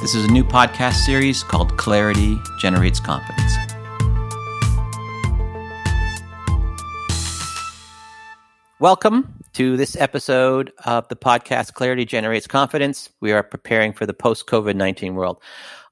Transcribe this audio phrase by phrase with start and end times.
[0.00, 3.52] This is a new podcast series called Clarity Generates Confidence.
[8.78, 13.10] Welcome to this episode of the podcast Clarity Generates Confidence.
[13.20, 15.36] We are preparing for the post COVID 19 world.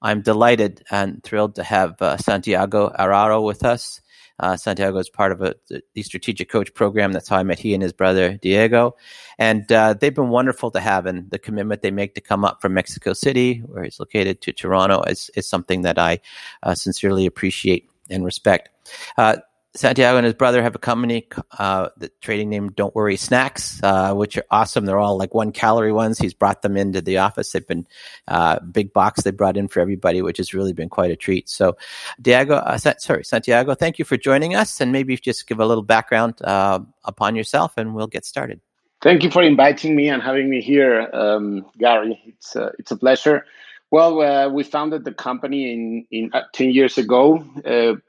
[0.00, 4.00] I'm delighted and thrilled to have uh, Santiago Araro with us.
[4.38, 7.12] Uh, Santiago is part of a, the strategic coach program.
[7.12, 8.96] That's how I met he and his brother Diego,
[9.38, 11.06] and uh, they've been wonderful to have.
[11.06, 14.52] And the commitment they make to come up from Mexico City, where he's located, to
[14.52, 16.20] Toronto is is something that I
[16.62, 18.70] uh, sincerely appreciate and respect.
[19.16, 19.36] Uh,
[19.78, 24.12] Santiago and his brother have a company, uh, the trading name Don't Worry Snacks, uh,
[24.12, 24.86] which are awesome.
[24.86, 26.18] They're all like one calorie ones.
[26.18, 27.52] He's brought them into the office.
[27.52, 27.86] They've been
[28.26, 31.48] uh, big box they brought in for everybody, which has really been quite a treat.
[31.48, 31.76] So,
[32.20, 35.84] Diego, uh, sorry, Santiago, thank you for joining us, and maybe just give a little
[35.84, 38.60] background uh, upon yourself, and we'll get started.
[39.00, 42.20] Thank you for inviting me and having me here, um, Gary.
[42.26, 43.46] It's uh, it's a pleasure.
[43.92, 47.44] Well, we founded the company in in ten years ago.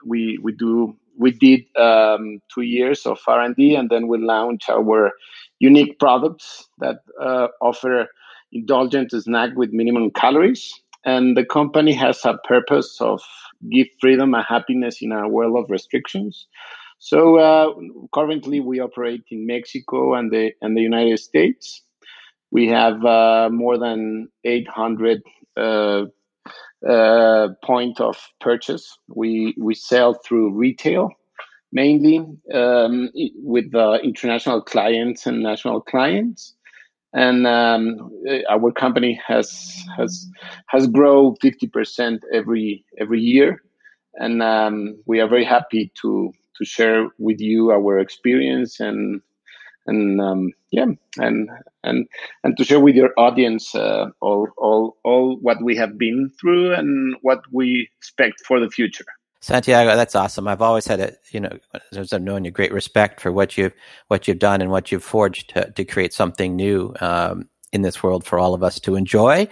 [0.04, 5.12] we we do we did um, two years of R&D, and then we launched our
[5.58, 8.06] unique products that uh, offer
[8.52, 10.72] indulgent snack with minimum calories.
[11.04, 13.20] And the company has a purpose of
[13.70, 16.46] give freedom and happiness in a world of restrictions.
[16.98, 17.74] So uh,
[18.14, 21.82] currently, we operate in Mexico and the and the United States.
[22.50, 25.22] We have uh, more than 800
[26.86, 28.98] uh, uh, point of purchase.
[29.08, 31.10] We we sell through retail
[31.72, 36.54] mainly um, with uh, international clients and national clients.
[37.12, 38.10] And um,
[38.48, 40.26] our company has has
[40.68, 43.62] has grown fifty percent every every year,
[44.14, 49.22] and um, we are very happy to to share with you our experience and
[49.90, 50.86] and um, yeah,
[51.18, 51.50] and
[51.82, 52.08] and
[52.42, 56.72] and to share with your audience uh, all all all what we have been through
[56.72, 59.04] and what we expect for the future.
[59.42, 60.46] Santiago, that's awesome.
[60.48, 61.58] I've always had a you know,
[61.92, 63.74] as I've known you, great respect for what you've
[64.08, 68.02] what you've done and what you've forged to to create something new um, in this
[68.02, 69.48] world for all of us to enjoy.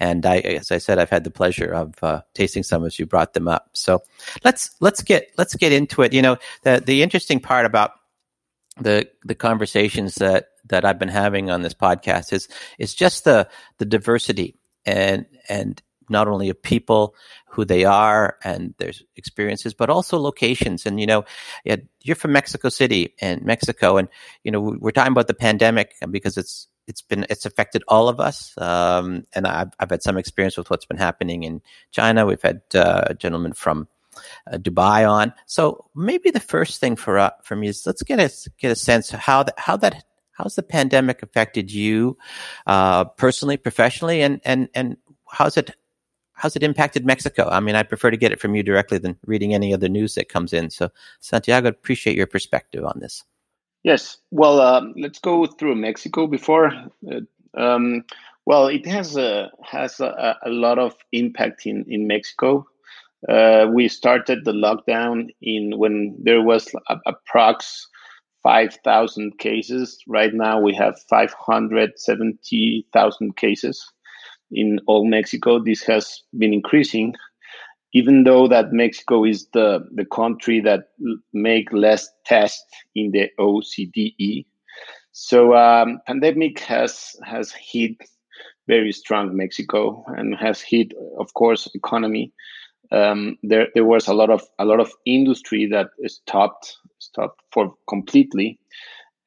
[0.00, 3.06] And I, as I said, I've had the pleasure of uh, tasting some as you
[3.06, 3.70] brought them up.
[3.72, 4.00] So
[4.44, 6.12] let's let's get let's get into it.
[6.12, 7.92] You know, the the interesting part about
[8.80, 13.48] the the conversations that that I've been having on this podcast is is just the
[13.78, 14.56] the diversity
[14.86, 17.14] and and not only of people
[17.50, 20.86] who they are and their experiences, but also locations.
[20.86, 21.24] And you know,
[22.02, 24.08] you're from Mexico City and Mexico, and
[24.44, 28.20] you know we're talking about the pandemic because it's it's been it's affected all of
[28.20, 28.54] us.
[28.58, 31.60] Um, and I've I've had some experience with what's been happening in
[31.90, 32.26] China.
[32.26, 33.88] We've had uh, a gentleman from
[34.52, 35.32] Dubai on.
[35.46, 38.76] So maybe the first thing for uh, for me is let's get a get a
[38.76, 42.16] sense of how that how that how's the pandemic affected you
[42.66, 44.96] uh, personally, professionally, and and and
[45.30, 45.74] how's it
[46.32, 47.48] how's it impacted Mexico?
[47.50, 50.14] I mean, I prefer to get it from you directly than reading any other news
[50.14, 50.70] that comes in.
[50.70, 50.90] So,
[51.20, 53.24] Santiago, appreciate your perspective on this.
[53.82, 54.18] Yes.
[54.30, 56.72] Well, uh, let's go through Mexico before.
[57.10, 57.20] Uh,
[57.60, 58.04] um,
[58.46, 62.66] well, it has a has a, a, lot of impact in in Mexico.
[63.28, 66.68] Uh, we started the lockdown in when there was
[67.06, 67.66] approx
[68.42, 69.98] five thousand cases.
[70.06, 73.84] Right now, we have five hundred seventy thousand cases
[74.50, 75.58] in all Mexico.
[75.58, 77.14] This has been increasing,
[77.92, 80.90] even though that Mexico is the, the country that
[81.32, 82.64] make less tests
[82.94, 84.46] in the OCDE.
[85.12, 87.96] So um, pandemic has has hit
[88.68, 92.32] very strong Mexico and has hit, of course, economy.
[92.90, 97.74] Um, there there was a lot of a lot of industry that stopped stopped for
[97.88, 98.58] completely,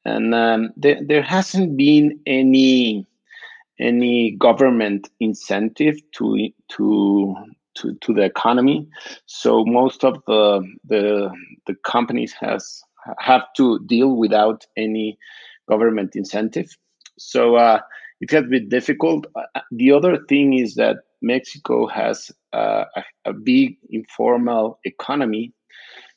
[0.04, 3.06] and um, there there hasn't been any
[3.78, 7.34] any government incentive to to
[7.74, 8.88] to, to the economy.
[9.26, 11.30] So most of the the
[11.66, 12.82] the companies has
[13.18, 15.18] have to deal without any
[15.68, 16.76] government incentive.
[17.18, 17.80] So uh,
[18.22, 19.26] it has been difficult.
[19.34, 22.84] Uh, the other thing is that Mexico has uh,
[23.24, 25.52] a, big informal economy.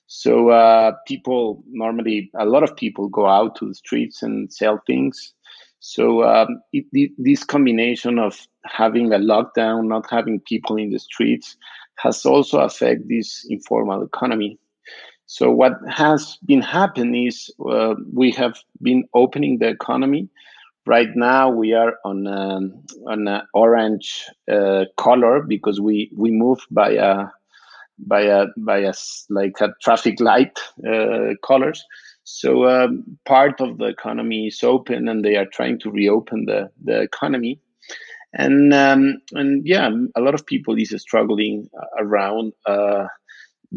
[0.05, 4.79] So uh, people normally, a lot of people go out to the streets and sell
[4.85, 5.33] things.
[5.79, 6.85] So um, it,
[7.17, 11.57] this combination of having a lockdown, not having people in the streets,
[11.97, 14.59] has also affected this informal economy.
[15.25, 20.29] So what has been happening is uh, we have been opening the economy.
[20.87, 26.59] Right now we are on um, on an orange uh, color because we we move
[26.71, 27.25] by a
[27.99, 28.93] by a by a
[29.29, 31.83] like a traffic light uh, colors.
[32.23, 36.69] So um, part of the economy is open, and they are trying to reopen the
[36.83, 37.59] the economy.
[38.33, 43.07] and um, and yeah, a lot of people is struggling around uh,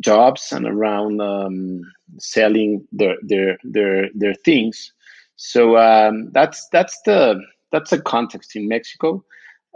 [0.00, 1.80] jobs and around um,
[2.18, 4.92] selling their their their their things.
[5.38, 7.40] So um, that's that's the
[7.70, 9.24] that's the context in Mexico.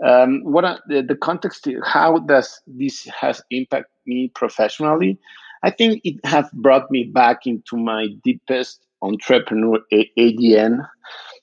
[0.05, 1.69] Um, what I, the, the context?
[1.85, 5.19] How does this has impact me professionally?
[5.63, 10.85] I think it has brought me back into my deepest entrepreneur ADN.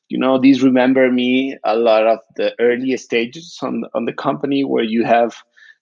[0.09, 4.65] You know, these remember me a lot of the early stages on on the company
[4.65, 5.33] where you have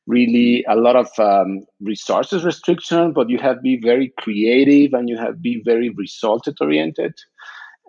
[0.06, 5.18] really a lot of um, resources restriction, but you have be very creative and you
[5.18, 7.16] have be very resulted oriented.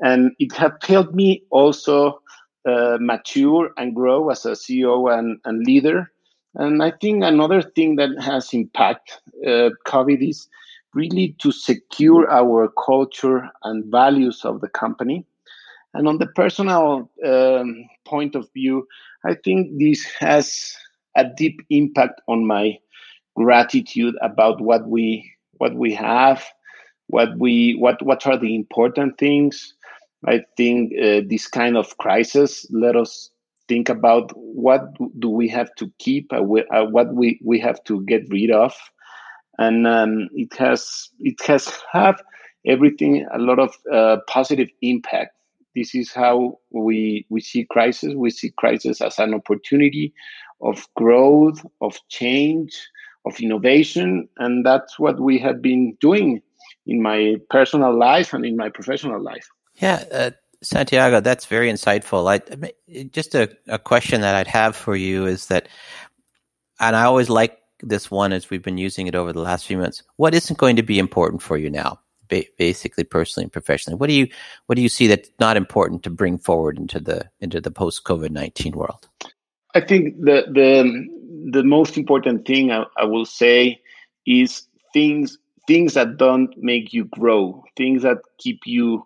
[0.00, 2.20] And it has helped me also
[2.68, 6.12] uh, mature and grow as a CEO and, and leader.
[6.54, 10.48] And I think another thing that has impact uh, COVID is
[10.94, 15.24] really to secure our culture and values of the company.
[15.94, 18.86] And on the personal um, point of view,
[19.24, 20.76] I think this has
[21.16, 22.78] a deep impact on my
[23.36, 26.44] gratitude about what we what we have,
[27.06, 29.74] what we what what are the important things.
[30.26, 33.30] I think uh, this kind of crisis let us
[33.68, 34.82] think about what
[35.18, 38.74] do we have to keep, uh, uh, what we we have to get rid of,
[39.58, 42.20] and um, it has it has have
[42.66, 45.34] everything a lot of uh, positive impact.
[45.76, 48.14] This is how we we see crisis.
[48.16, 50.12] We see crisis as an opportunity
[50.60, 52.76] of growth, of change,
[53.24, 54.28] of innovation.
[54.38, 56.42] And that's what we have been doing
[56.86, 59.48] in my personal life and in my professional life.
[59.80, 60.30] Yeah, uh,
[60.62, 62.28] Santiago, that's very insightful.
[62.28, 65.68] I, just a, a question that I'd have for you is that,
[66.80, 69.78] and I always like this one as we've been using it over the last few
[69.78, 70.02] months.
[70.16, 72.00] What isn't going to be important for you now?
[72.58, 74.28] basically personally and professionally what do you
[74.66, 78.04] what do you see that's not important to bring forward into the into the post
[78.04, 79.08] covid-19 world
[79.74, 81.08] I think the the
[81.50, 83.80] the most important thing I, I, will say
[84.26, 89.04] is things things that don't make you grow, things that keep you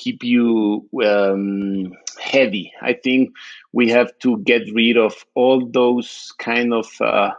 [0.00, 2.72] keep you um, heavy.
[2.82, 3.30] I think
[3.72, 7.30] we have to get rid of all those kind of uh,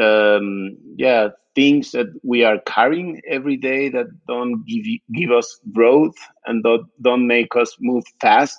[0.00, 4.84] um, yeah things that we are carrying every day that don't give
[5.14, 8.58] give us growth and don't don't make us move fast,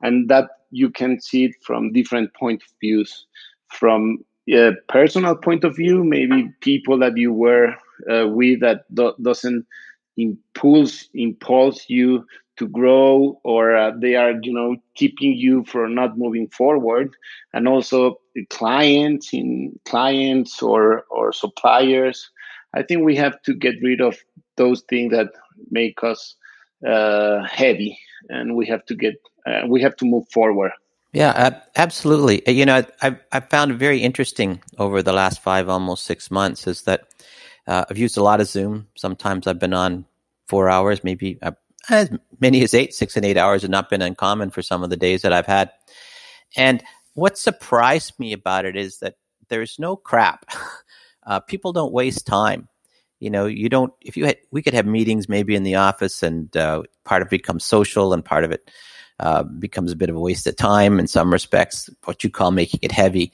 [0.00, 3.26] and that you can see it from different point of views
[3.68, 4.18] from
[4.50, 7.68] a personal point of view maybe people that you were
[8.10, 9.64] uh, with that do- doesn't
[10.16, 12.24] impulse impulse you
[12.58, 17.14] to grow or uh, they are you know keeping you from not moving forward
[17.52, 18.20] and also
[18.50, 22.30] clients in clients or or suppliers
[22.74, 24.16] i think we have to get rid of
[24.56, 25.28] those things that
[25.70, 26.36] make us
[26.86, 29.14] uh, heavy and we have to get
[29.46, 30.72] uh, we have to move forward.
[31.12, 32.42] Yeah, uh, absolutely.
[32.46, 36.82] You know, I've I've found very interesting over the last five, almost six months, is
[36.82, 37.08] that
[37.66, 38.88] uh, I've used a lot of Zoom.
[38.96, 40.06] Sometimes I've been on
[40.48, 41.52] four hours, maybe uh,
[41.88, 44.90] as many as eight, six and eight hours, have not been uncommon for some of
[44.90, 45.70] the days that I've had.
[46.56, 46.82] And
[47.14, 49.14] what surprised me about it is that
[49.48, 50.46] there's no crap.
[51.24, 52.68] Uh, people don't waste time
[53.22, 56.24] you know you don't if you had we could have meetings maybe in the office
[56.24, 58.68] and uh, part of it becomes social and part of it
[59.20, 62.50] uh, becomes a bit of a waste of time in some respects what you call
[62.50, 63.32] making it heavy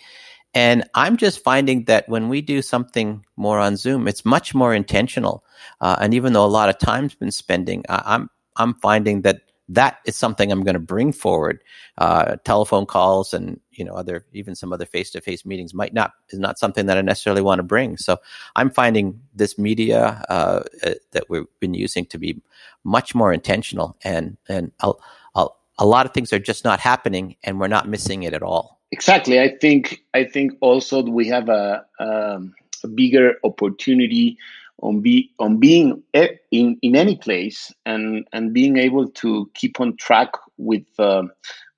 [0.53, 4.75] and i'm just finding that when we do something more on zoom it's much more
[4.75, 5.43] intentional
[5.81, 8.28] uh, and even though a lot of time's been spending i'm
[8.59, 11.62] i'm finding that that is something I'm going to bring forward.
[11.99, 15.93] Uh, telephone calls and you know other even some other face to face meetings might
[15.93, 17.97] not is not something that I necessarily want to bring.
[17.97, 18.19] So
[18.57, 22.41] I'm finding this media uh, uh, that we've been using to be
[22.85, 24.93] much more intentional, and and a,
[25.35, 25.49] a,
[25.79, 28.81] a lot of things are just not happening, and we're not missing it at all.
[28.91, 29.38] Exactly.
[29.38, 34.38] I think I think also we have a, um, a bigger opportunity
[34.80, 36.02] on be on being
[36.50, 41.23] in in any place and and being able to keep on track with uh,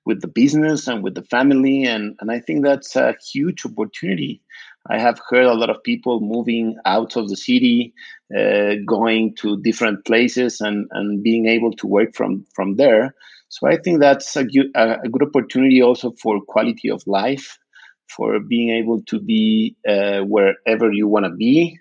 [0.05, 4.41] with the business and with the family and and I think that's a huge opportunity.
[4.89, 7.93] I have heard a lot of people moving out of the city,
[8.35, 13.13] uh, going to different places, and and being able to work from from there.
[13.49, 17.59] So I think that's a good, a good opportunity also for quality of life,
[18.07, 21.77] for being able to be uh, wherever you want to be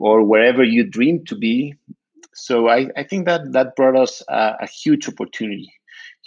[0.00, 1.74] or wherever you dream to be.
[2.34, 5.72] So I, I think that that brought us a, a huge opportunity,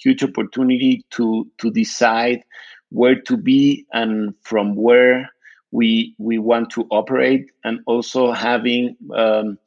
[0.02, 2.44] huge opportunity to to decide
[2.90, 5.30] where to be and from where
[5.72, 9.58] we we want to operate, and also having um,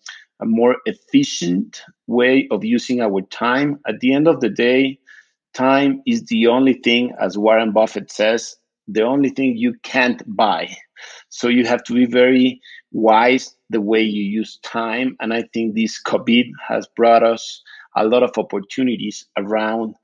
[0.41, 3.81] a more efficient way of using our time.
[3.89, 5.01] At the end of the day,
[5.55, 10.77] time is the only thing, as Warren Buffett says, the only thing you can't buy.
[11.29, 12.61] So you have to be very
[12.97, 15.17] wise the way you use time.
[15.21, 17.63] And I think this COVID has brought us
[17.95, 19.95] a lot of opportunities around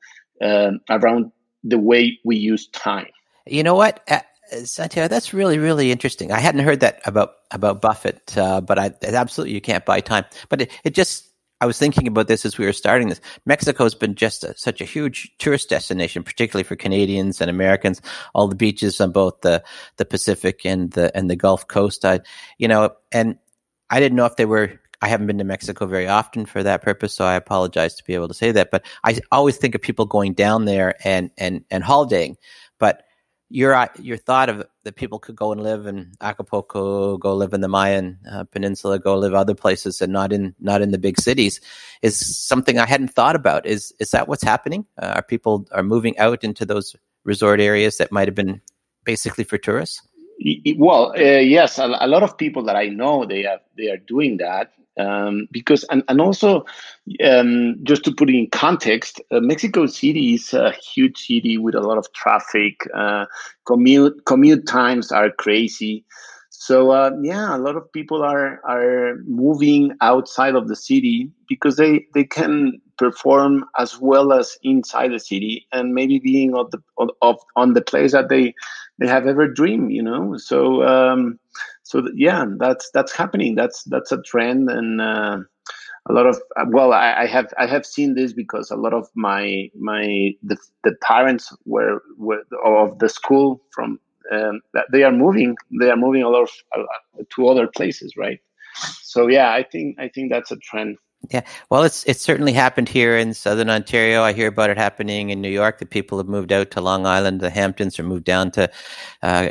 [0.40, 1.32] uh, around
[1.64, 3.08] the way we use time.
[3.46, 4.00] You know what?
[4.08, 4.20] Uh,
[4.64, 6.30] Santiago, that's really, really interesting.
[6.30, 10.24] I hadn't heard that about about Buffett, uh, but I absolutely you can't buy time.
[10.48, 11.31] But it, it just
[11.62, 13.20] I was thinking about this as we were starting this.
[13.46, 18.02] Mexico has been just a, such a huge tourist destination, particularly for Canadians and Americans.
[18.34, 19.62] All the beaches on both the
[19.96, 22.04] the Pacific and the and the Gulf Coast.
[22.04, 22.18] I,
[22.58, 23.38] you know, and
[23.88, 24.80] I didn't know if they were.
[25.00, 28.14] I haven't been to Mexico very often for that purpose, so I apologize to be
[28.14, 28.72] able to say that.
[28.72, 32.38] But I always think of people going down there and and and holidaying.
[32.80, 33.04] But
[33.52, 37.52] your uh, your thought of that people could go and live in Acapulco, go live
[37.52, 40.98] in the Mayan uh, Peninsula, go live other places, and not in not in the
[40.98, 41.60] big cities,
[42.00, 43.66] is something I hadn't thought about.
[43.66, 44.86] Is is that what's happening?
[45.00, 48.60] Uh, are people are moving out into those resort areas that might have been
[49.04, 50.00] basically for tourists?
[50.76, 53.98] Well, uh, yes, a, a, lot of people that I know they are they are
[53.98, 56.64] doing that um, because and, and also
[57.24, 61.74] um, just to put it in context uh, mexico city is a huge city with
[61.74, 62.86] a lot of traffic.
[62.94, 63.26] Uh,
[63.66, 66.04] commute commute times are crazy.
[66.50, 71.76] So uh, yeah a lot of people are are moving outside of the city because
[71.76, 76.78] they they can perform as well as inside the city and maybe being of the
[77.22, 78.54] of, on the place that they
[78.98, 80.36] they have ever dreamed you know?
[80.36, 81.38] So um,
[81.82, 83.54] so yeah, that's that's happening.
[83.54, 85.38] That's that's a trend, and uh,
[86.06, 89.08] a lot of well, I, I, have I have seen this because a lot of
[89.14, 94.60] my my the, the parents were, were of the school from um,
[94.90, 95.56] they are moving.
[95.80, 98.40] They are moving a lot of, uh, to other places, right?
[99.02, 100.96] So yeah, I think I think that's a trend.
[101.30, 104.22] Yeah, well, it's it's certainly happened here in Southern Ontario.
[104.22, 105.78] I hear about it happening in New York.
[105.78, 108.70] That people have moved out to Long Island, the Hamptons, or moved down to
[109.22, 109.50] uh,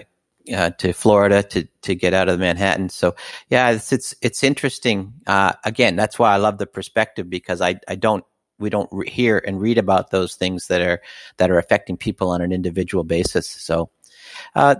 [0.53, 2.89] uh, to Florida to to get out of Manhattan.
[2.89, 3.15] So
[3.49, 5.13] yeah, it's it's it's interesting.
[5.27, 8.25] Uh, again, that's why I love the perspective because I I don't
[8.59, 11.01] we don't re- hear and read about those things that are
[11.37, 13.47] that are affecting people on an individual basis.
[13.49, 13.89] So,
[14.55, 14.75] uh,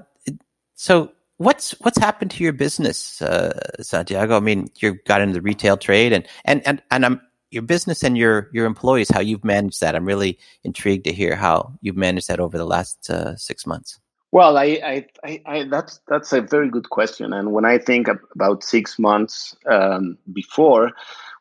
[0.75, 4.38] so what's what's happened to your business, uh, Santiago?
[4.38, 8.03] I mean, you've got into the retail trade and and and and I'm your business
[8.03, 9.96] and your your employees, how you've managed that.
[9.96, 14.00] I'm really intrigued to hear how you've managed that over the last uh, six months.
[14.31, 17.33] Well, I, I, I, that's that's a very good question.
[17.33, 20.91] And when I think about six months um, before,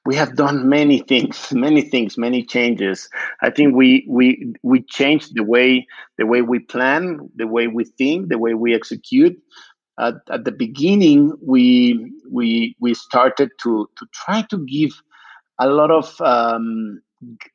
[0.04, 3.08] we have done many things, many things, many changes.
[3.42, 5.86] I think we we we changed the way
[6.18, 9.40] the way we plan, the way we think, the way we execute.
[10.00, 14.90] At, at the beginning, we we we started to to try to give
[15.60, 17.02] a lot of um,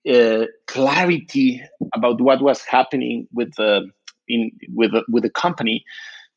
[0.09, 1.61] uh, clarity
[1.93, 3.89] about what was happening with the
[4.27, 5.83] in with with the company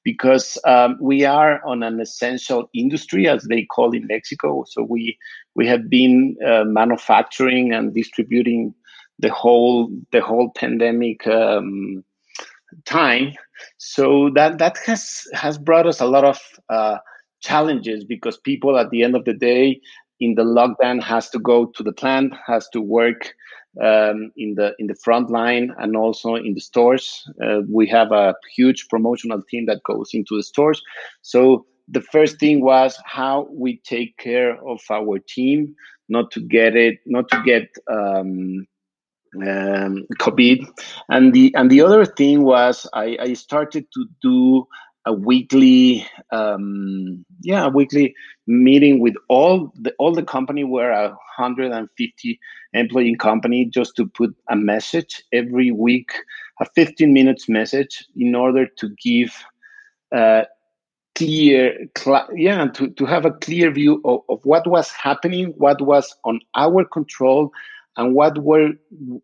[0.05, 4.65] because um, we are on an essential industry as they call in Mexico.
[4.67, 5.19] So we
[5.55, 8.75] we have been uh, manufacturing and distributing
[9.19, 12.05] the whole the whole pandemic um,
[12.85, 13.35] time.
[13.77, 16.99] So that that has has brought us a lot of uh,
[17.41, 19.81] challenges because people at the end of the day
[20.21, 23.35] in the lockdown has to go to the plant, has to work
[23.83, 27.29] um, in the in the front line and also in the stores.
[27.43, 30.83] Uh, we have a huge promotional team that goes into the stores.
[31.23, 35.75] So the first thing was how we take care of our team,
[36.09, 38.67] not to get it, not to get um,
[39.37, 40.67] um, COVID.
[41.09, 44.67] And the and the other thing was I, I started to do
[45.05, 48.15] a weekly um, yeah a weekly
[48.47, 50.65] meeting with all the all the company.
[50.65, 52.41] We're a 150
[52.73, 56.13] employee company just to put a message every week
[56.61, 59.45] a 15 minutes message in order to give
[60.15, 60.43] uh,
[61.15, 65.81] clear cl- yeah to, to have a clear view of, of what was happening what
[65.81, 67.51] was on our control
[67.97, 68.71] and what were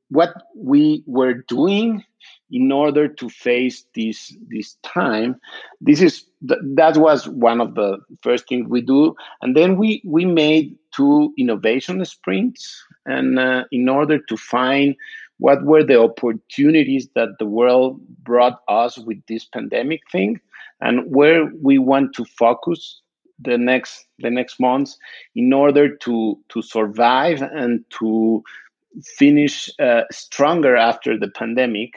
[0.08, 2.04] what we were doing
[2.50, 5.40] in order to face this this time.
[5.80, 9.14] This is that was one of the first things we do.
[9.42, 12.84] And then we we made two innovation sprints.
[13.06, 14.94] And uh, in order to find
[15.38, 20.40] what were the opportunities that the world brought us with this pandemic thing
[20.80, 23.00] and where we want to focus
[23.40, 24.96] the next the next months
[25.34, 28.42] in order to to survive and to
[29.18, 31.94] finish uh, stronger after the pandemic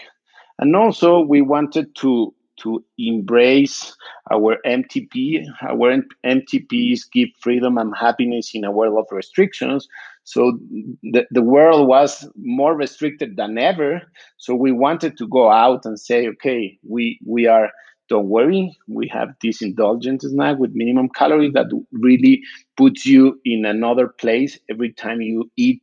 [0.60, 3.96] and also we wanted to to embrace
[4.32, 5.46] our MTP.
[5.62, 9.88] Our MTPs give freedom and happiness in a world of restrictions.
[10.24, 10.60] So
[11.04, 14.02] the, the world was more restricted than ever.
[14.38, 17.70] So we wanted to go out and say, okay, we, we are,
[18.10, 22.42] don't worry, we have this indulgent snack with minimum calories that really
[22.76, 25.82] puts you in another place every time you eat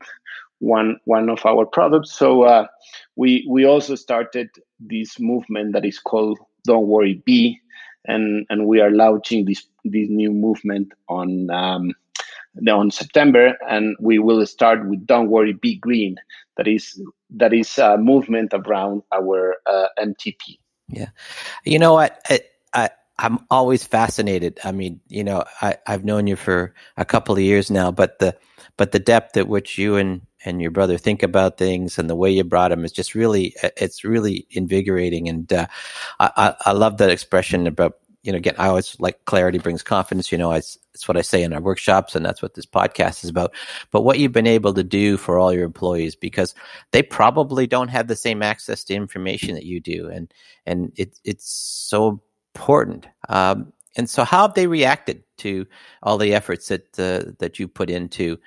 [0.58, 2.12] one one of our products.
[2.12, 2.66] So uh,
[3.16, 7.60] we we also started this movement that is called Don't Worry Be,
[8.06, 11.92] and and we are launching this this new movement on um,
[12.70, 16.16] on September, and we will start with "Don't Worry, Be Green."
[16.56, 20.58] That is that is a movement around our uh, MTP.
[20.88, 21.08] Yeah,
[21.64, 22.20] you know what?
[22.28, 22.40] I,
[22.72, 24.58] I I'm always fascinated.
[24.64, 28.18] I mean, you know, I I've known you for a couple of years now, but
[28.18, 28.36] the
[28.76, 32.16] but the depth at which you and and your brother think about things and the
[32.16, 35.66] way you brought them is just really it's really invigorating and uh,
[36.20, 37.94] I, I love that expression about
[38.24, 40.32] you know, again, I always like clarity brings confidence.
[40.32, 43.22] You know, I, it's what I say in our workshops, and that's what this podcast
[43.22, 43.54] is about.
[43.90, 46.54] But what you've been able to do for all your employees, because
[46.90, 50.32] they probably don't have the same access to information that you do, and
[50.64, 52.22] and it, it's so
[52.54, 53.06] important.
[53.28, 55.66] Um, and so, how have they reacted to
[56.02, 58.38] all the efforts that uh, that you put into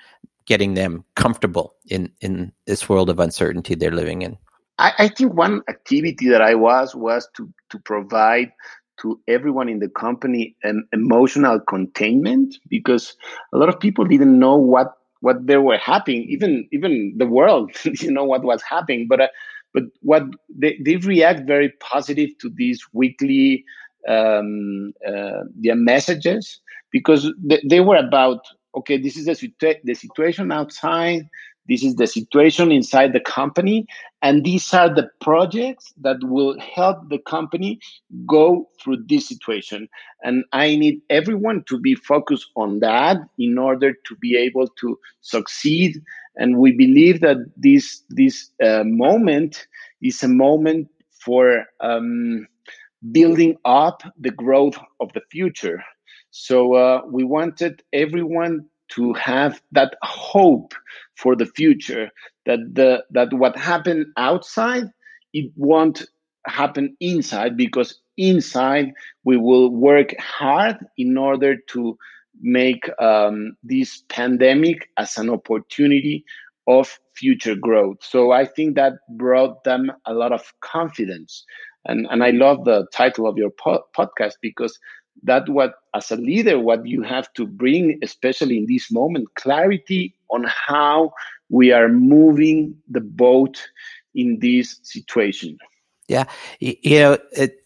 [0.46, 4.36] getting them comfortable in in this world of uncertainty they're living in?
[4.78, 8.52] I, I think one activity that I was was to to provide
[9.00, 13.16] to everyone in the company an emotional containment because
[13.52, 17.70] a lot of people didn't know what what they were happening even even the world
[17.82, 19.28] didn't know what was happening but uh,
[19.74, 23.64] but what they, they react very positive to these weekly
[24.08, 26.60] um, uh, their messages
[26.90, 28.40] because they, they were about
[28.74, 31.28] okay this is the, situa- the situation outside
[31.68, 33.86] this is the situation inside the company.
[34.22, 37.78] And these are the projects that will help the company
[38.26, 39.88] go through this situation.
[40.24, 44.98] And I need everyone to be focused on that in order to be able to
[45.20, 46.02] succeed.
[46.36, 49.66] And we believe that this, this uh, moment
[50.00, 52.48] is a moment for um,
[53.12, 55.82] building up the growth of the future.
[56.30, 60.72] So uh, we wanted everyone to have that hope
[61.16, 62.10] for the future
[62.46, 64.84] that the that what happened outside
[65.34, 66.06] it won't
[66.46, 68.92] happen inside because inside
[69.24, 71.96] we will work hard in order to
[72.40, 76.24] make um, this pandemic as an opportunity
[76.66, 77.98] of future growth.
[78.00, 81.44] So I think that brought them a lot of confidence.
[81.88, 84.78] And, and I love the title of your po- podcast because
[85.24, 90.14] that what as a leader what you have to bring especially in this moment clarity
[90.30, 91.12] on how
[91.48, 93.68] we are moving the boat
[94.14, 95.58] in this situation.
[96.08, 96.24] Yeah.
[96.60, 97.64] You know it,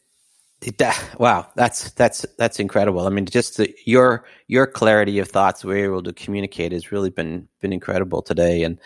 [0.62, 0.82] it,
[1.18, 1.48] wow.
[1.56, 3.06] That's that's that's incredible.
[3.06, 7.10] I mean just the, your your clarity of thoughts we're able to communicate has really
[7.10, 8.62] been been incredible today.
[8.62, 8.78] And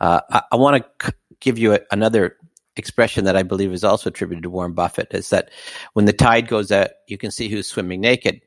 [0.00, 2.36] uh, i, I want to give you a, another
[2.76, 5.50] expression that I believe is also attributed to Warren Buffett is that
[5.92, 8.40] when the tide goes out, you can see who's swimming naked.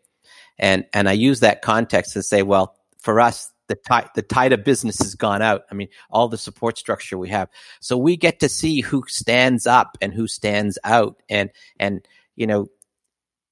[0.59, 4.53] And, and I use that context to say, well, for us, the tide, the tide
[4.53, 5.63] of business has gone out.
[5.69, 7.49] I mean, all the support structure we have.
[7.79, 11.21] So we get to see who stands up and who stands out.
[11.29, 12.67] And, and, you know,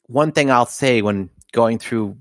[0.07, 2.17] one thing I'll say when going through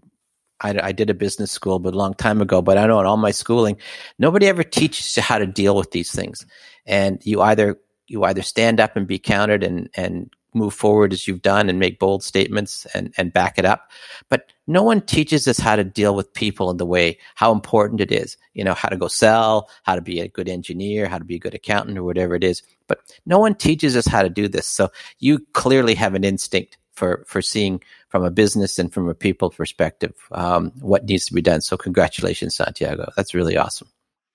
[0.60, 2.62] I, I, did a business school, but a long time ago.
[2.62, 3.76] But I know in all my schooling,
[4.18, 6.46] nobody ever teaches you how to deal with these things.
[6.86, 11.26] And you either you either stand up and be counted and and move forward as
[11.26, 13.90] you've done and make bold statements and, and back it up.
[14.28, 18.00] But no one teaches us how to deal with people in the way, how important
[18.00, 21.18] it is, you know, how to go sell, how to be a good engineer, how
[21.18, 22.62] to be a good accountant or whatever it is.
[22.86, 24.66] But no one teaches us how to do this.
[24.66, 29.14] So you clearly have an instinct for, for seeing from a business and from a
[29.14, 31.60] people perspective, um, what needs to be done.
[31.60, 33.10] So congratulations, Santiago.
[33.16, 33.88] That's really awesome.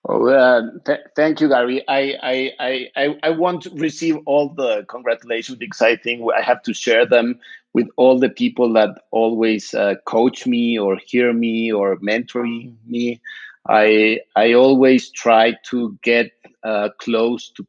[0.10, 1.84] Oh, uh, th- thank you, Gary.
[1.88, 2.16] I,
[2.60, 6.76] I, I, I want to receive all the congratulations because I think I have to
[6.76, 7.40] share them
[7.74, 13.22] with all the people that always uh, coach me or hear me or mentoring me.
[13.70, 16.32] I, I always try to get
[16.66, 17.68] uh, close to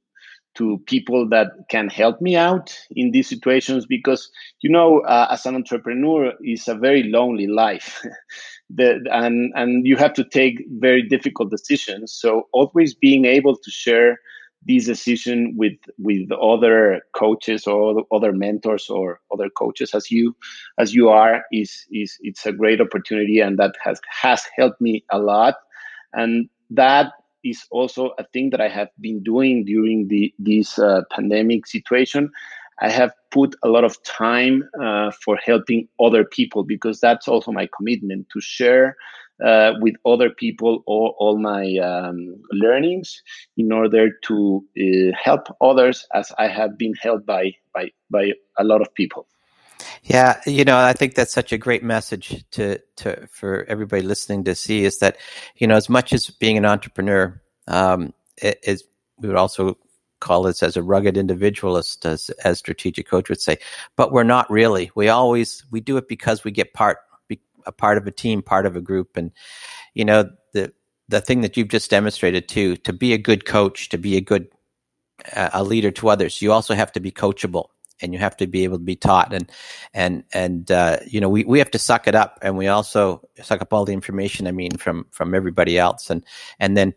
[0.56, 4.30] to people that can help me out in these situations because
[4.62, 8.04] you know uh, as an entrepreneur it's a very lonely life
[8.74, 12.12] the, and and you have to take very difficult decisions.
[12.12, 14.18] So always being able to share
[14.66, 20.36] this decision with with other coaches or other mentors or other coaches as you
[20.78, 25.02] as you are is is it's a great opportunity and that has has helped me
[25.10, 25.54] a lot
[26.12, 31.02] and that is also a thing that I have been doing during the this uh,
[31.10, 32.30] pandemic situation
[32.80, 37.52] I have put a lot of time uh, for helping other people because that's also
[37.52, 38.96] my commitment to share
[39.44, 43.22] uh, with other people all, all my um, learnings
[43.56, 48.64] in order to uh, help others as I have been helped by, by, by a
[48.64, 49.26] lot of people.
[50.02, 54.44] Yeah, you know, I think that's such a great message to, to for everybody listening
[54.44, 55.16] to see is that,
[55.56, 58.12] you know, as much as being an entrepreneur, um,
[58.42, 58.84] is
[59.18, 59.76] we would also
[60.20, 63.58] call this as a rugged individualist, as as strategic coach would say,
[63.96, 64.90] but we're not really.
[64.94, 66.98] We always we do it because we get part
[67.66, 69.32] a part of a team, part of a group, and
[69.94, 70.72] you know the
[71.08, 72.76] the thing that you've just demonstrated too.
[72.78, 74.48] To be a good coach, to be a good
[75.34, 77.66] uh, a leader to others, you also have to be coachable
[78.02, 79.50] and you have to be able to be taught and
[79.94, 83.22] and and uh, you know we, we have to suck it up and we also
[83.42, 86.24] suck up all the information i mean from from everybody else and
[86.58, 86.94] and then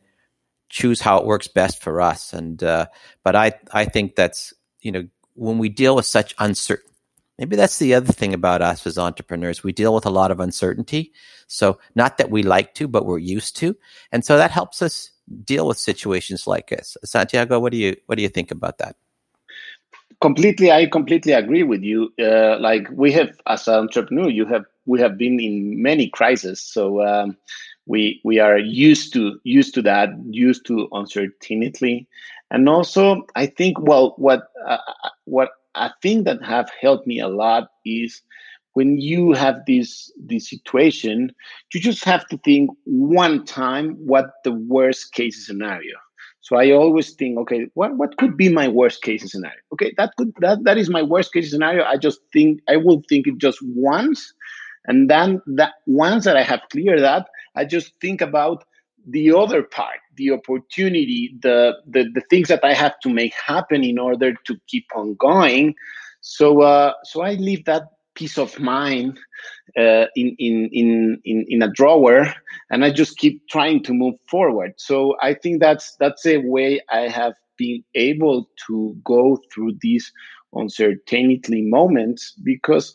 [0.73, 2.33] choose how it works best for us.
[2.33, 2.87] And uh,
[3.23, 6.91] but i i think that's you know when we deal with such uncertain
[7.37, 9.63] maybe that's the other thing about us as entrepreneurs.
[9.63, 11.13] We deal with a lot of uncertainty.
[11.47, 13.75] So not that we like to but we're used to.
[14.11, 15.11] And so that helps us
[15.45, 16.97] deal with situations like this.
[17.05, 18.95] Santiago what do you what do you think about that?
[20.21, 22.13] Completely i completely agree with you.
[22.17, 26.61] Uh, like we have as an entrepreneur you have we have been in many crises.
[26.61, 27.37] So um,
[27.85, 32.07] we we are used to used to that used to uncertainty
[32.51, 34.77] and also i think well what uh,
[35.25, 38.21] what i think that have helped me a lot is
[38.73, 41.31] when you have this this situation
[41.73, 45.97] you just have to think one time what the worst case scenario
[46.43, 49.59] so I always think, okay, what, what could be my worst case scenario?
[49.71, 51.85] Okay, that could that that is my worst case scenario.
[51.85, 54.33] I just think I will think it just once,
[54.85, 58.63] and then that once that I have cleared that, I just think about
[59.05, 63.83] the other part, the opportunity, the the, the things that I have to make happen
[63.83, 65.75] in order to keep on going.
[66.21, 67.83] So uh, so I leave that
[68.15, 69.19] peace of mind
[69.77, 72.27] uh, in, in, in, in, in a drawer
[72.69, 74.73] and I just keep trying to move forward.
[74.77, 80.11] So I think that's, that's a way I have been able to go through these
[80.53, 82.93] uncertainty moments because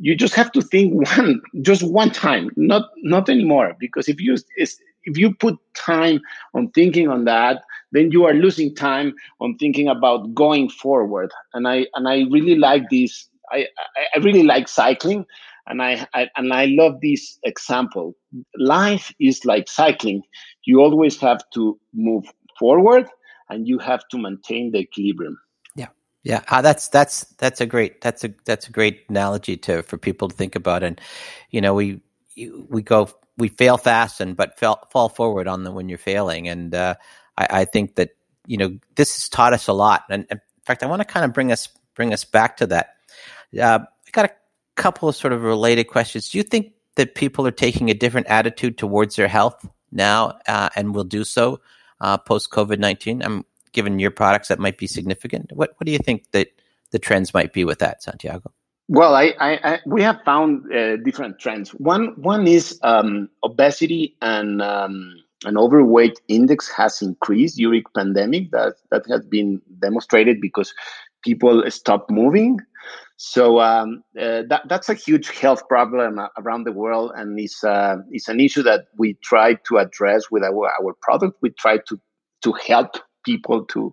[0.00, 4.36] you just have to think one just one time not not anymore because if you
[4.56, 6.20] if you put time
[6.54, 11.66] on thinking on that then you are losing time on thinking about going forward and
[11.66, 13.66] i and i really like this I,
[14.14, 15.24] I really like cycling
[15.68, 18.14] and I, I, and I love this example.
[18.56, 20.22] Life is like cycling.
[20.64, 22.24] You always have to move
[22.58, 23.08] forward
[23.50, 25.38] and you have to maintain the equilibrium.
[26.28, 26.42] Yeah.
[26.48, 30.28] Uh, that's that's that's a great that's a that's a great analogy to for people
[30.28, 30.82] to think about.
[30.82, 31.00] And
[31.50, 32.02] you know, we
[32.68, 36.46] we go we fail fast and but fall fall forward on the when you're failing.
[36.46, 36.94] And uh,
[37.36, 38.10] I, I think that
[38.46, 40.04] you know this has taught us a lot.
[40.10, 42.94] And in fact, I want to kind of bring us bring us back to that
[43.54, 44.34] uh, I got a
[44.76, 46.30] couple of sort of related questions.
[46.30, 50.68] Do you think that people are taking a different attitude towards their health now uh,
[50.76, 51.60] and will do so
[52.00, 53.22] uh, post COVID 19?
[53.22, 53.44] I'm
[53.78, 55.44] given your products that might be significant.
[55.58, 56.48] What, what do you think that
[56.90, 58.50] the trends might be with that, Santiago?
[58.88, 61.70] Well, I, I, I we have found uh, different trends.
[61.92, 64.94] One one is um, obesity and um,
[65.44, 68.50] an overweight index has increased during pandemic.
[68.56, 70.74] That that has been demonstrated because
[71.22, 72.58] people stop moving.
[73.20, 77.96] So um, uh, that, that's a huge health problem around the world, and it's, uh,
[78.14, 81.34] it's an issue that we try to address with our, our product.
[81.42, 81.94] We try to
[82.42, 82.90] to help
[83.30, 83.92] people to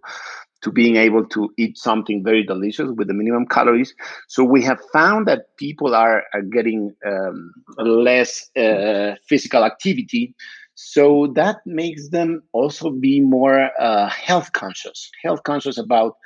[0.64, 3.94] to being able to eat something very delicious with the minimum calories.
[4.28, 10.34] So we have found that people are, are getting um, less uh, physical activity.
[10.74, 16.18] So that makes them also be more uh, health conscious, health conscious about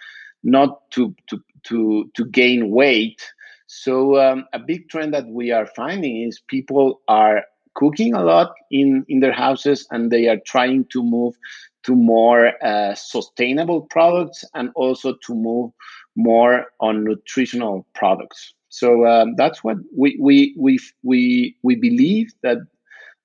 [0.41, 1.36] not to to
[1.67, 3.22] to to gain weight.
[3.67, 3.93] So
[4.26, 7.43] um, a big trend that we are finding is people are
[7.76, 11.36] cooking a lot in in their houses, and they are trying to move
[11.84, 15.72] to more uh, sustainable products and also to move
[16.15, 18.54] more on nutritional products.
[18.70, 22.58] So um, that's what we we we we we believe that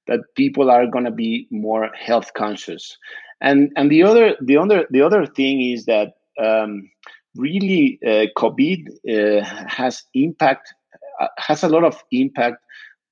[0.06, 2.96] that people are going to be more health conscious.
[3.40, 6.90] And and the other the other the other thing is that um,
[7.36, 10.72] really uh, COVID uh, has impact
[11.20, 12.58] uh, has a lot of impact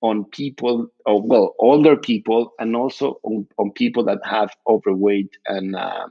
[0.02, 5.76] on people, or well, older people, and also on, on people that have overweight and
[5.76, 6.06] uh,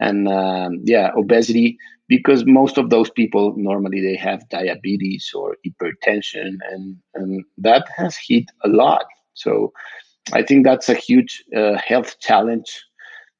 [0.00, 1.78] and um, yeah, obesity.
[2.08, 8.16] Because most of those people normally they have diabetes or hypertension, and and that has
[8.16, 9.04] hit a lot.
[9.34, 9.72] So
[10.32, 12.84] I think that's a huge uh, health challenge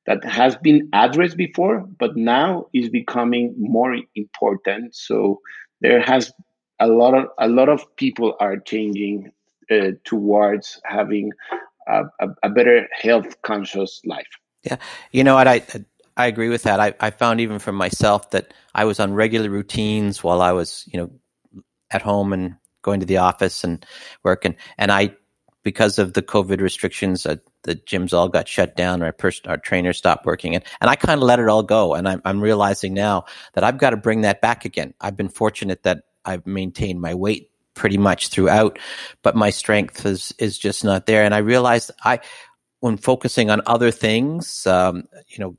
[0.07, 4.95] that has been addressed before, but now is becoming more important.
[4.95, 5.41] So
[5.81, 6.33] there has
[6.81, 9.31] a lot of a lot of people are changing
[9.71, 11.33] uh, towards having
[11.89, 12.05] a,
[12.43, 14.29] a better health conscious life.
[14.63, 14.77] Yeah,
[15.13, 15.63] you know what I
[16.17, 16.81] I agree with that.
[16.81, 20.85] I, I found even for myself that I was on regular routines while I was
[20.93, 21.11] you know
[21.91, 23.85] at home and going to the office and
[24.23, 25.17] working, and and I
[25.63, 29.03] because of the COVID restrictions, uh, the gyms all got shut down.
[29.03, 31.95] Our pers- our trainers stopped working, and and I kind of let it all go.
[31.95, 34.95] And I'm I'm realizing now that I've got to bring that back again.
[35.01, 37.50] I've been fortunate that I've maintained my weight
[37.81, 38.79] pretty much throughout,
[39.23, 41.25] but my strength is is just not there.
[41.25, 42.21] And I realized I,
[42.81, 45.57] when focusing on other things, um, you know,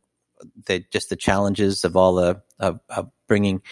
[0.67, 3.63] the just the challenges of all the of, of bringing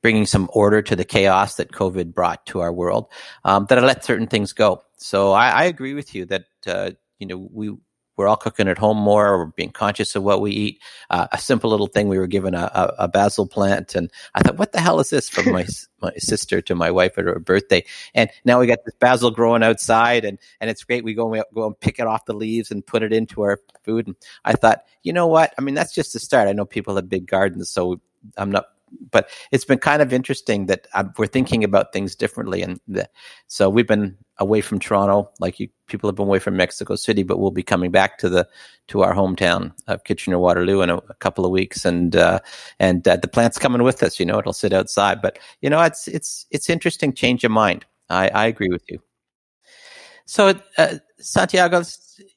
[0.00, 3.04] bringing some order to the chaos that COVID brought to our world,
[3.44, 4.82] um, that I let certain things go.
[4.96, 7.76] So I, I agree with you that uh, you know we
[8.20, 9.38] we're all cooking at home more.
[9.38, 10.82] We're being conscious of what we eat.
[11.08, 12.06] Uh, a simple little thing.
[12.06, 15.08] We were given a, a, a, basil plant, and I thought, "What the hell is
[15.08, 15.66] this?" From my
[16.02, 17.82] my sister to my wife at her birthday,
[18.14, 21.02] and now we got this basil growing outside, and and it's great.
[21.02, 23.40] We go and we go and pick it off the leaves and put it into
[23.40, 24.06] our food.
[24.06, 25.54] And I thought, you know what?
[25.56, 26.46] I mean, that's just the start.
[26.46, 28.02] I know people have big gardens, so
[28.36, 28.66] I'm not
[29.10, 32.62] but it's been kind of interesting that uh, we're thinking about things differently.
[32.62, 33.08] And the,
[33.46, 37.22] so we've been away from Toronto, like you, people have been away from Mexico City,
[37.22, 38.48] but we'll be coming back to the
[38.88, 42.40] to our hometown of Kitchener Waterloo in a, a couple of weeks, and uh,
[42.78, 44.18] and uh, the plant's coming with us.
[44.18, 47.12] You know, it'll sit outside, but you know, it's it's it's interesting.
[47.12, 47.84] Change of mind.
[48.08, 49.00] I, I agree with you.
[50.26, 51.82] So, uh, Santiago,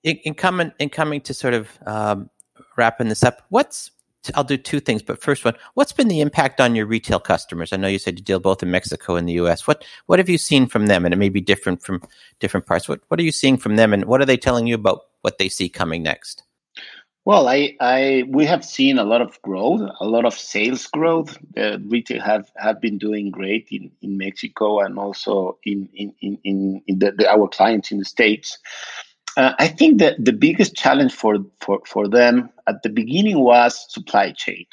[0.04, 2.30] in, in, coming in coming to sort of um,
[2.76, 3.92] wrapping this up, what's
[4.36, 7.74] I'll do two things, but first one, what's been the impact on your retail customers?
[7.74, 9.68] I know you said you deal both in Mexico and the U.S.
[9.68, 11.06] What what have you seen from them?
[11.06, 12.02] And it may be different from
[12.40, 12.88] different parts.
[12.88, 15.38] What what are you seeing from them, and what are they telling you about what
[15.38, 16.44] they see coming next?
[17.26, 21.38] Well, I, I we have seen a lot of growth, a lot of sales growth.
[21.54, 26.82] The retail have, have been doing great in, in Mexico and also in in in,
[26.86, 28.58] in the, the, our clients in the states.
[29.36, 33.92] Uh, I think that the biggest challenge for, for, for them at the beginning was
[33.92, 34.66] supply chain.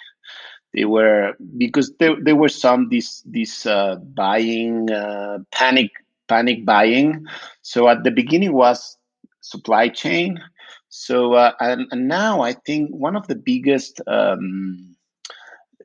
[0.75, 5.91] They were because there, there were some this this uh, buying uh, panic
[6.29, 7.27] panic buying.
[7.63, 8.97] So at the beginning was
[9.41, 10.41] supply chain.
[10.89, 14.95] So uh, and, and, now I think one of the biggest um,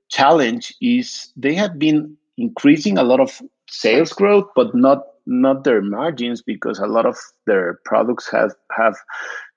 [0.10, 5.82] challenge is they have been increasing a lot of sales growth, but not not their
[5.82, 8.96] margins because a lot of their products have have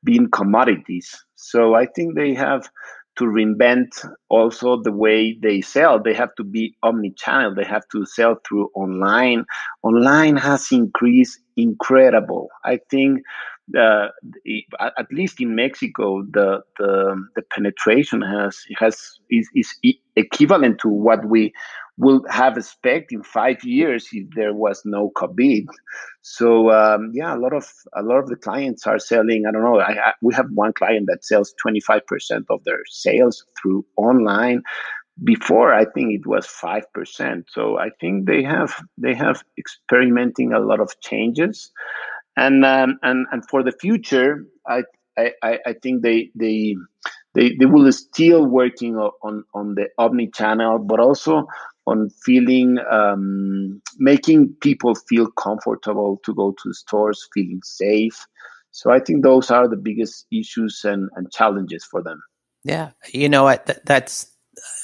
[0.04, 1.14] been commodities.
[1.37, 2.68] So I think they have
[3.16, 3.88] to reinvent
[4.28, 6.00] also the way they sell.
[6.00, 7.54] They have to be omni-channel.
[7.57, 9.44] They have to sell through online.
[9.83, 12.48] Online has increased incredible.
[12.64, 13.22] I think
[13.76, 14.09] uh,
[14.81, 19.74] at least in Mexico, the, the the penetration has has is, is
[20.16, 21.52] equivalent to what we
[21.98, 25.66] will have expect in five years if there was no COVID.
[26.22, 29.44] So um, yeah, a lot of a lot of the clients are selling.
[29.46, 29.80] I don't know.
[29.80, 33.84] I, I, we have one client that sells twenty five percent of their sales through
[33.96, 34.62] online.
[35.24, 37.46] Before I think it was five percent.
[37.48, 41.72] So I think they have they have experimenting a lot of changes,
[42.37, 44.84] and um, and and for the future, I
[45.18, 46.76] I, I think they they
[47.34, 51.46] they, they will still working on, on the omni channel, but also
[51.88, 58.27] on feeling um, making people feel comfortable to go to stores feeling safe.
[58.70, 62.22] So i think those are the biggest issues and, and challenges for them.
[62.64, 62.90] Yeah.
[63.12, 63.66] You know what?
[63.66, 64.31] Th- that's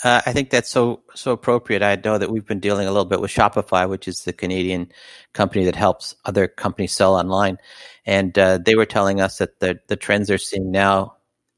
[0.05, 1.83] uh, I think that's so so appropriate.
[1.83, 4.93] I know that we've been dealing a little bit with Shopify, which is the Canadian
[5.33, 7.59] company that helps other companies sell online,
[8.07, 11.17] and uh, they were telling us that the the trends they're seeing now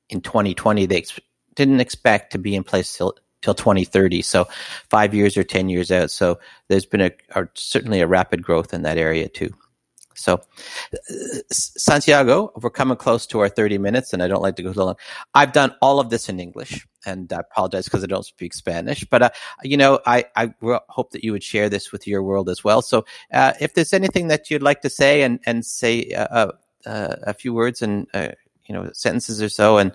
[0.08, 1.20] in 2020 they ex-
[1.54, 4.22] didn't expect to be in place till till 2030.
[4.22, 4.48] So
[4.90, 6.10] five years or 10 years out.
[6.10, 9.54] So there's been a, a certainly a rapid growth in that area too.
[10.18, 10.40] So,
[11.50, 14.80] Santiago, we're coming close to our 30 minutes, and I don't like to go too
[14.80, 14.96] long.
[15.34, 19.04] I've done all of this in English, and I apologize because I don't speak Spanish.
[19.04, 19.30] But, uh,
[19.62, 20.54] you know, I, I
[20.88, 22.80] hope that you would share this with your world as well.
[22.80, 26.52] So, uh, if there's anything that you'd like to say and, and say uh, uh,
[26.86, 28.30] uh a few words and uh,
[28.66, 29.92] you know sentences or so and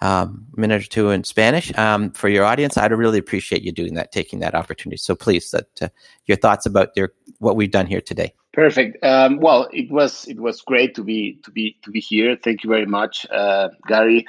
[0.00, 2.76] um, a minute or two in Spanish um, for your audience.
[2.76, 4.98] I'd really appreciate you doing that, taking that opportunity.
[4.98, 5.88] So please, that uh,
[6.26, 8.32] your thoughts about your what we've done here today.
[8.52, 9.04] Perfect.
[9.04, 12.36] Um, well, it was it was great to be to be to be here.
[12.42, 14.26] Thank you very much, uh, Gary.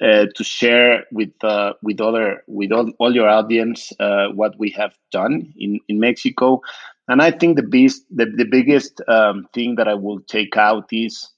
[0.00, 4.70] Uh, to share with uh, with other with all, all your audience uh, what we
[4.70, 6.60] have done in, in Mexico,
[7.08, 10.88] and I think the biggest the, the biggest um, thing that I will take out
[10.92, 11.28] is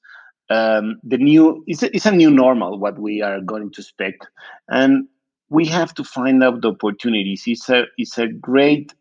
[0.50, 4.26] um, the new it's a, it's a new normal what we are going to expect.
[4.68, 5.08] And
[5.48, 7.44] we have to find out the opportunities.
[7.46, 8.94] It's a it's a great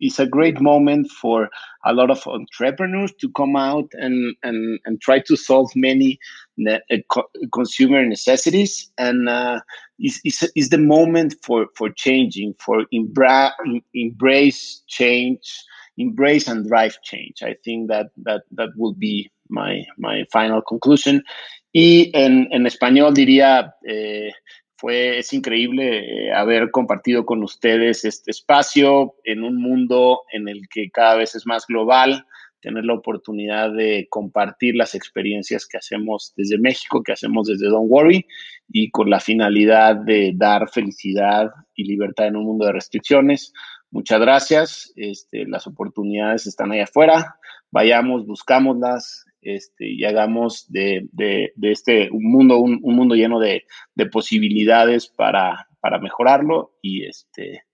[0.00, 1.48] it's a great moment for
[1.84, 6.18] a lot of entrepreneurs to come out and and, and try to solve many
[6.68, 8.90] uh, co- consumer necessities.
[8.98, 9.60] And uh,
[9.98, 13.52] it's, it's, it's, the moment for for changing for embra-
[13.94, 15.64] embrace change
[15.98, 17.42] embrace and drive change.
[17.42, 21.22] I think that that that will be my my final conclusion
[21.72, 24.32] y en, en español diría eh,
[24.82, 30.62] Fue, es increíble eh, haber compartido con ustedes este espacio en un mundo en el
[30.68, 32.26] que cada vez es más global,
[32.60, 37.88] tener la oportunidad de compartir las experiencias que hacemos desde México, que hacemos desde Don't
[37.88, 38.26] Worry,
[38.68, 43.52] y con la finalidad de dar felicidad y libertad en un mundo de restricciones.
[43.92, 44.92] Muchas gracias.
[44.96, 47.36] Este, las oportunidades están ahí afuera.
[47.70, 53.38] Vayamos, buscámoslas, este, y hagamos de, de, de este un mundo, un, un mundo lleno
[53.38, 57.64] de, de, posibilidades para, para mejorarlo y, este,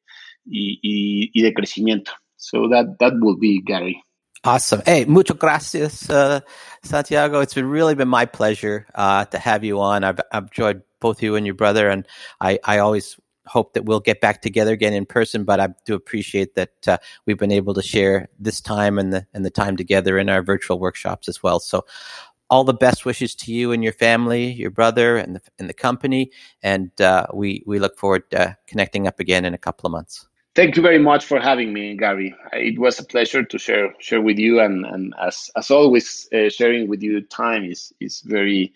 [0.44, 2.12] y, y, de crecimiento.
[2.37, 4.02] So that, that will be Gary.
[4.44, 4.83] Awesome.
[4.87, 6.40] Hey, muchas gracias, uh,
[6.83, 7.40] Santiago.
[7.40, 10.04] It's really been my pleasure uh, to have you on.
[10.04, 12.07] I've, I've enjoyed both you and your brother, and
[12.40, 15.44] I, I always hope that we'll get back together again in person.
[15.44, 19.26] But I do appreciate that uh, we've been able to share this time and the
[19.34, 21.61] and the time together in our virtual workshops as well.
[21.61, 21.84] So,
[22.50, 25.74] all the best wishes to you and your family, your brother, and the and the
[25.74, 26.30] company.
[26.62, 30.26] And uh, we we look forward to connecting up again in a couple of months.
[30.54, 32.34] Thank you very much for having me, Gary.
[32.52, 36.48] It was a pleasure to share share with you, and and as as always, uh,
[36.48, 38.72] sharing with you time is is very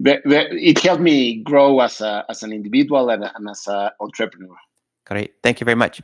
[0.00, 4.56] it helped me grow as a as an individual and, and as an entrepreneur.
[5.06, 5.34] Great.
[5.42, 6.00] Thank you very much.